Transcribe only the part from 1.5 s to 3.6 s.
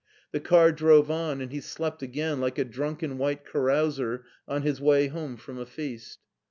he slept again like a drunken white